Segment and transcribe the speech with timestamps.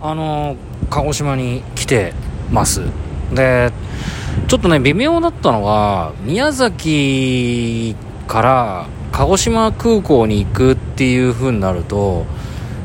[0.00, 0.56] あの
[0.90, 2.12] 鹿児島に来て
[2.50, 2.82] ます。
[3.32, 3.72] で
[4.48, 7.96] ちょっとね微妙だったのは宮崎
[8.28, 12.26] から鹿児島空港に行くっていう風になると,、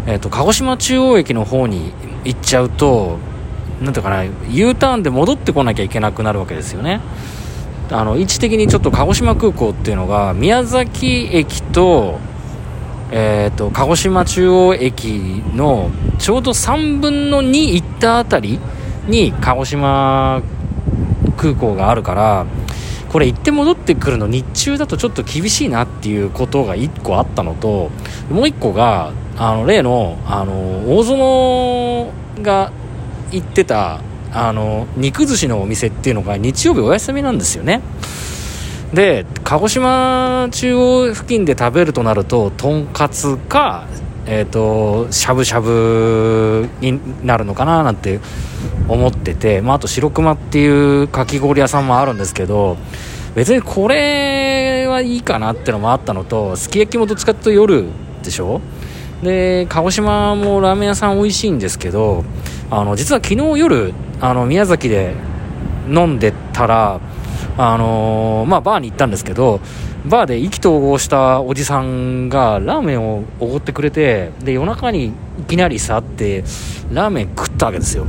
[0.08, 1.92] えーと、鹿児島中央駅の方に
[2.24, 3.18] 行っちゃうと
[3.82, 7.02] なんていうかな U ターンで戻ってこなきゃいけなくなるわけですよね。
[7.92, 12.20] あの位置的にちょっと鹿児島空港っていうのが宮崎駅と,、
[13.14, 18.60] えーと、鹿児島中央駅のちょうど3分の2行ったあたり
[19.08, 20.42] に鹿児島
[21.36, 22.46] 空港があるから
[23.10, 27.90] これ行って戻ってくるの日中だとちょっと厳しいなっていうことが1個あったのと
[28.30, 32.72] もう1個があの例のあの大園が
[33.32, 34.00] 行ってた
[34.32, 37.82] あの肉寿司のお店っていうのが日曜日お休みなんですよね。
[38.94, 43.88] で鹿児島中央付近で食べるとなるととんかつか
[44.28, 48.20] えーと、しゃぶしゃぶになるのかななんて
[48.88, 52.78] 思ってて、まあ、あと白熊っていうかき氷屋さんもあるんですけど
[53.34, 57.86] 別にこれはいいかなってのもあったのとすき焼きもどっちかっていうと夜
[58.22, 58.62] でしょ？
[59.24, 62.24] で鹿児島もラーメン屋さん美味しいんですけど
[62.70, 65.16] あの実は昨日夜あの宮崎で
[65.88, 67.02] 飲んでたら
[67.58, 69.60] あのー、まあ、バーに行ったんですけど
[70.06, 76.44] バーで意気投合したおじさんがラーメンをおごってくれてで夜中にいきなりさって
[76.92, 78.06] ラーメン食ったわけですよ。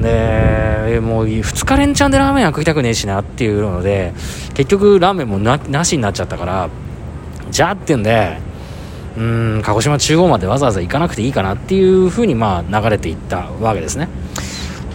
[0.00, 4.12] でもう2日連チャンでラーメンは食いたくねえしなっていうので
[4.54, 6.68] 結局ラーメンもなしになっちゃったから
[7.50, 8.38] じゃあっていうんで
[9.16, 14.08] うん鹿児島中央までわざわざ行かなくていいかなっていうふうにまあ流れていったわけですね。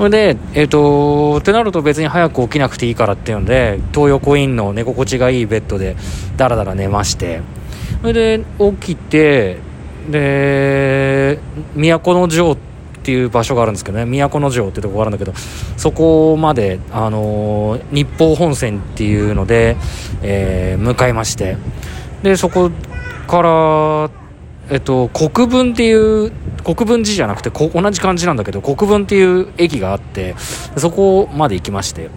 [0.02, 5.96] それで、えっ、ー、とってなると別に早く起きなくていいからっていうので東横インの寝心地がいいベッドで
[6.38, 7.42] だらだら寝まして。
[8.02, 9.60] それで起きて
[10.10, 11.38] で
[11.76, 12.58] 都城っ
[13.04, 15.34] ていう場所があるんですけどね都城っていうとこがあるんだけど
[15.78, 19.78] そこまで、あのー、日豊本線っていうので、
[20.24, 21.58] えー、向かいまして。
[22.24, 22.72] でそこ
[23.28, 24.10] から
[24.72, 26.32] えっと、国分っていう
[26.64, 30.36] 国分寺じゃなくて同じ感じなんだけど国分っていう駅があって
[30.78, 32.10] そこまで行きまして。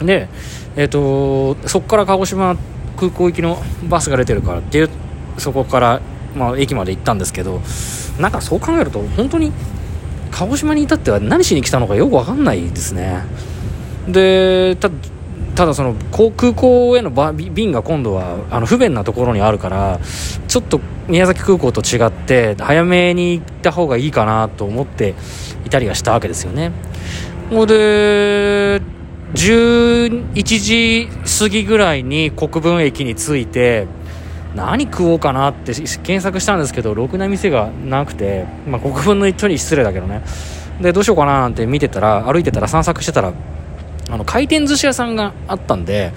[0.00, 0.28] で、
[0.76, 2.56] えっと、そこから鹿児島
[2.96, 3.58] 空港行きの
[3.88, 4.90] バスが出てるからっていう
[5.38, 6.00] そこから、
[6.36, 7.60] まあ、駅まで行ったんですけど
[8.20, 9.52] なんかそう考えると本当に
[10.30, 13.24] 鹿児島に至っては何しに来たのかよく分かんないですね。
[14.06, 14.76] で
[15.58, 19.98] ただその空港への便が今度はあの不便なところにあるから
[20.46, 25.16] ちょっと宮崎空港と違って早めに行った方がいいかなと思って
[25.66, 26.70] いたりはしたわけですよね。
[27.50, 28.80] ほで
[29.34, 31.08] 11時
[31.40, 33.88] 過ぎぐらいに国分駅に着いて
[34.54, 40.22] 何食おうかなって検索したんですけどろくな店がなくて、まあ、国分の人に失礼だけどね
[40.80, 43.32] でどうしようかなって見てたら歩いてたら散策してたら
[44.10, 46.12] あの回転寿司屋さんがあったんで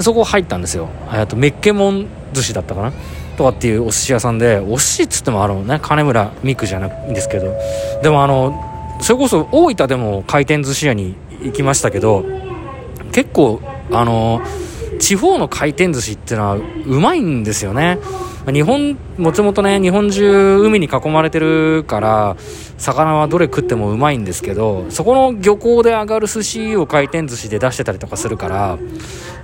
[0.00, 0.88] そこ入ったんですよ。
[1.28, 2.92] とメッケモン寿司だったかな？
[3.36, 7.56] とかっていうお寿司屋さんでお寿司っつってもあのね金村美久じゃないんですけど。
[8.02, 12.24] でもあのそれこそ大分でも回転寿司屋に行きましたけど
[13.12, 14.40] 結構あの
[15.00, 16.60] 地方の回転寿司っていうのはう
[17.00, 17.98] まいんですよね。
[18.52, 22.36] 日本もともとね日本中海に囲まれてるから
[22.76, 28.78] 魚はどれ食ってもうまいんですけどそこの漁港で上がる寿司を回転寿司で出してたりとかするから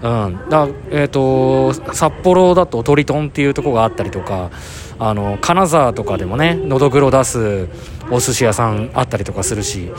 [0.03, 0.49] うん。
[0.51, 4.51] だえ、ー、と札幌だとトリトンっていうとこがあったりとか
[4.99, 7.69] あの金沢とかでもねのどぐろ出す
[8.11, 9.91] お寿司屋さんあったりとかするし。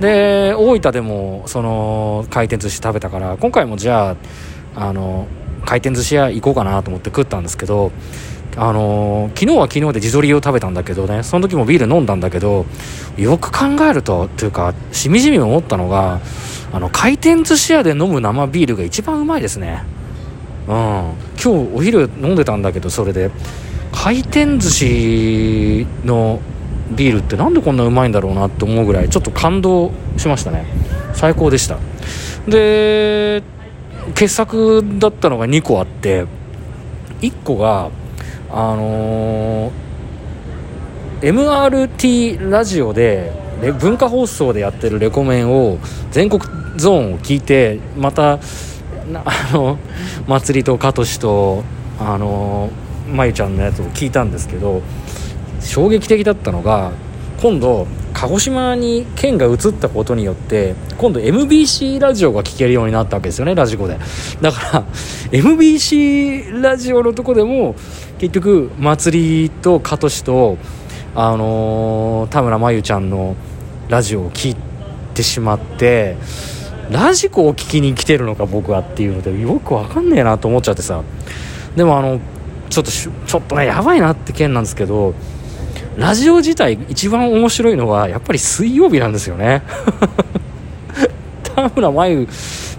[0.00, 4.16] で大分でもその回転寿司食べたから今回もじゃ
[4.76, 5.26] ああの
[5.64, 7.92] 回転寿司屋行こうかなと思って食ったんですけど
[8.56, 12.66] あの、昨日は昨日で地鶏を食べたんだけどねその時もビール飲んだんだけど
[13.16, 16.20] よく考えるとというかしみじみ思ったのが
[16.72, 19.82] あの回転寿司屋で飲む生ビールが一番うまいですね。
[20.68, 20.74] うん。
[20.74, 23.30] 今日お昼飲んでたんだけどそれで。
[23.92, 26.40] 回転寿司の
[26.92, 30.64] ビールってなんでこんなうまいんだろうなって思うぐらいちょっと感動しましたね。
[31.14, 31.78] 最高でした。
[32.48, 33.42] で
[34.14, 36.24] 傑作だったのが2個あって
[37.20, 37.90] 1個が
[38.52, 39.72] あのー、
[41.20, 43.32] MRT ラジオで
[43.78, 45.78] 文化放送でやってるレコメンを
[46.10, 46.42] 全国
[46.76, 48.40] ゾーンを聞いてまた
[49.24, 49.78] あの
[50.26, 51.64] 祭りとカトシと
[51.98, 52.70] あの
[53.08, 54.82] まゆちゃんのやつを聞いたんですけど
[55.60, 56.92] 衝撃的だったのが
[57.40, 63.98] 今度鹿児島に県が移ったことによって今度 MBC ラジオが聴けるようになったわけですよねラジコで。
[64.40, 64.84] だから
[65.32, 67.76] MBC ラジオのとこでも
[68.20, 70.58] 結局祭りとカトシと
[71.14, 73.34] あのー、田村真由ちゃんの
[73.88, 74.56] ラジオを聴い
[75.14, 76.18] てしまって
[76.90, 81.02] ラジコを聴きに来てるのか僕はっていうのでよくわかんねえなと思っちゃってさ。
[81.74, 82.20] でもあの
[82.68, 85.14] ちょっとちょっとねやばいなって件なんですけど
[85.96, 89.62] ラジオ自体一番面白いのはやっぱり水曜日なんですよね。
[91.42, 92.28] 田村真由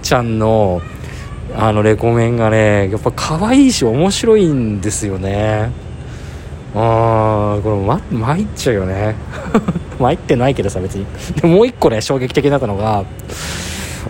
[0.04, 0.82] ちゃんの
[1.56, 5.72] あのレコメンがねやっぱ可愛いし面白いんですよね。
[6.74, 9.16] あーこれま参っちゃうよね。
[10.00, 11.06] 参ってないけどさ別に。
[11.42, 13.04] でもう一個ね衝撃的だったのが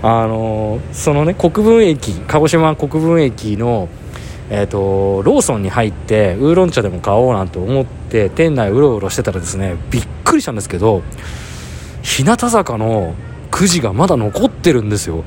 [0.04, 3.90] あの、そのね国分駅鹿児島国分駅の
[4.54, 11.04] えーと、ローソンに入ってウーロン茶でも買おうなんて思って店内うろうろしてたらですねびっくりしたんですけど
[12.02, 13.16] 日向坂の
[13.50, 15.24] くじがまだ残ってるんですよ。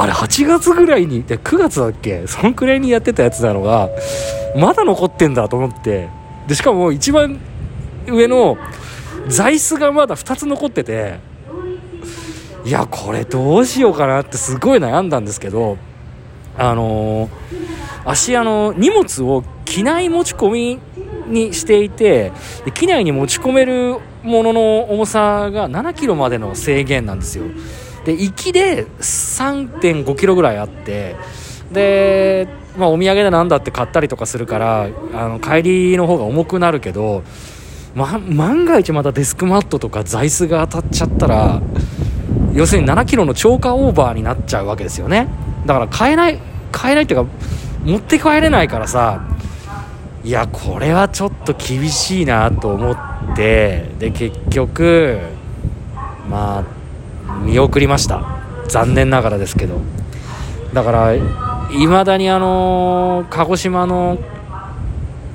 [0.00, 2.26] あれ8月ぐらいにで9月だっけ？
[2.26, 3.90] そんくらいにやってたやつなのが
[4.56, 6.08] まだ残ってんだと思って。
[6.46, 7.38] でしかも一番
[8.08, 8.56] 上の
[9.28, 11.18] 座椅子がまだ2つ残ってて。
[12.64, 15.78] いやこれどうしようかなってすごい悩んだんですけど
[16.58, 17.30] あのー
[18.04, 20.78] 足あの荷物を機内持ち込み
[21.26, 22.32] にしていて
[22.74, 27.44] 機内に持ち込めるものの重さが7キロまでの制限なんですよ。
[28.04, 31.16] で行きで3.5キロぐらいあって
[31.72, 37.22] で、まあ、お土産でなんだって買ったりとかするからあの帰りの方が重くなるけど、
[37.94, 41.60] ま、万が一またデスクマットとか座椅子が当たっちゃったら
[42.52, 45.28] 要するに7キロの超過オーバーになっちゃうわけですよね。
[45.66, 46.38] だから買えない
[46.72, 47.30] 買えないっていうか
[47.84, 49.22] 持って帰れないからさ
[50.22, 52.96] いやこれはちょっと厳しいなと思っ
[53.36, 55.18] てで結局
[56.28, 56.79] まあ
[57.40, 58.22] 見送りました。
[58.68, 59.80] 残念ながらですけど。
[60.72, 61.20] だからい
[61.86, 64.18] まだにあの鹿児島の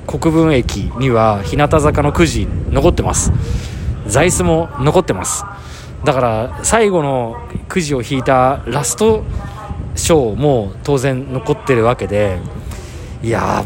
[0.06, 3.32] 国分駅には日向坂のくじ残ってます。
[4.06, 5.44] 座椅子も残ってます。
[6.04, 7.36] だから最後の
[7.68, 9.24] くじを引いたラスト
[9.96, 12.38] 賞も当然残ってるわけで
[13.22, 13.64] いや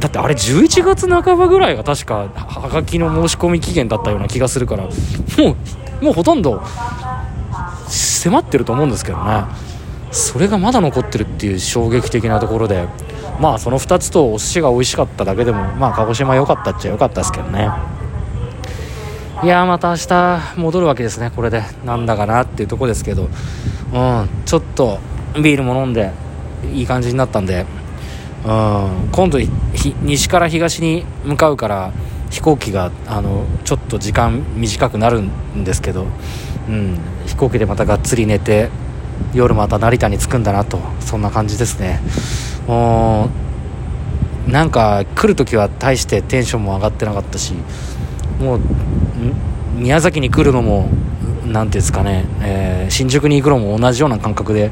[0.00, 4.90] だってあれ11月半ばぐらいが確かはがきの申し込み期限だったような気がするからも
[6.00, 6.62] うもうほとんど
[7.86, 9.44] 迫ってると思うんですけどね。
[10.10, 12.88] それがまだ残ってるっていう衝撃的なところで
[13.38, 17.70] まあその2つとお寿司が美味しかっただけでもまあ鹿児島良かったっちゃ良かったですけどね。
[19.42, 21.62] いやまた明日戻るわけですねこれで。
[21.84, 23.28] なんだかなっていうとこですけど。
[23.92, 24.98] うんちょっと
[25.34, 26.10] ビールも飲んで
[26.72, 27.66] いい感じになったんで、
[28.44, 29.38] うん、今度
[30.02, 31.92] 西から東に向かうから
[32.30, 36.06] 飛行機があのちょっと時間短くなるんですけど、
[36.68, 38.70] うん、飛行機でまたがっつり寝て
[39.34, 42.00] 夜また成田に着くんだなとそんな感じですね。
[42.66, 43.28] も
[44.48, 47.54] うなんか来る時は大してテンションも上がってなかったし
[48.40, 48.60] もう
[49.74, 50.88] 宮崎に来るのも
[51.46, 54.70] 何ていうんですかね、えー、新宿に行くのも同じような感覚で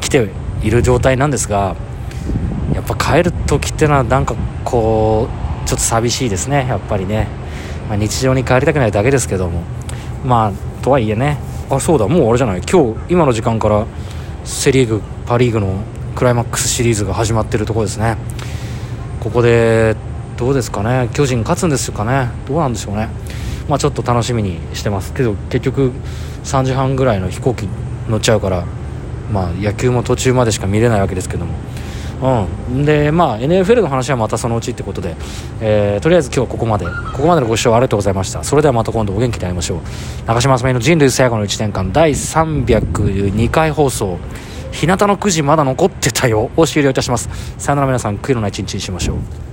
[0.00, 0.30] 来て
[0.62, 1.76] いる状態なんですが
[2.80, 4.34] やっぱ帰る時ってのはなんか
[4.64, 5.28] こ
[5.64, 6.66] うちょっと寂しいですね。
[6.66, 7.28] やっぱりね、
[7.88, 9.62] まあ、日常に帰りたくないだけですけども。
[10.24, 11.38] まあとはいえね。
[11.68, 12.08] あそうだ。
[12.08, 12.62] もうあれじゃない。
[12.62, 13.86] 今日今の時間から
[14.44, 15.82] セ・リーグパ・リーグの
[16.16, 18.16] クライマックスシリーズが始まってるところですね。
[19.20, 19.94] ここで
[20.38, 21.10] どうですかね。
[21.12, 22.30] 巨人勝つんですかね。
[22.48, 23.10] どうなんでしょうね。
[23.68, 25.12] まあ、ちょっと楽しみにしてます。
[25.12, 25.92] けど結局
[26.44, 27.68] 3時半ぐらいの飛行機
[28.08, 28.64] 乗っちゃうから、
[29.30, 31.52] まあ、野球も途中までしか見れないわけですけども。
[32.22, 35.16] うん、でまあ NFL の話はまたそのうちってことで、
[35.60, 36.84] えー、とりあえず今日はここまで。
[36.86, 38.44] ここまでのご視聴ありがとうございました。
[38.44, 39.80] それではまた今度お元気で会いましょう。
[40.26, 44.18] 中島あさみの人類最後の1年間第302回放送。
[44.72, 46.50] 日向の9時まだ残ってたよ。
[46.56, 47.28] を終了いたします。
[47.58, 49.49] さよなら皆さん悔いのない一日にしましょう。